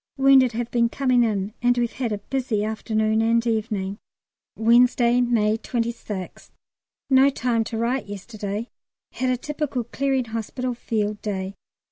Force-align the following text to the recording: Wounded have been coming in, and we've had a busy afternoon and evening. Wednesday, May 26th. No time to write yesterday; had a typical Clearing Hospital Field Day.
Wounded 0.17 0.53
have 0.53 0.71
been 0.71 0.89
coming 0.89 1.23
in, 1.23 1.53
and 1.61 1.77
we've 1.77 1.91
had 1.91 2.11
a 2.11 2.17
busy 2.17 2.63
afternoon 2.63 3.21
and 3.21 3.45
evening. 3.45 3.99
Wednesday, 4.55 5.21
May 5.21 5.59
26th. 5.59 6.49
No 7.11 7.29
time 7.29 7.63
to 7.65 7.77
write 7.77 8.07
yesterday; 8.07 8.71
had 9.11 9.29
a 9.29 9.37
typical 9.37 9.83
Clearing 9.83 10.25
Hospital 10.25 10.73
Field 10.73 11.21
Day. 11.21 11.53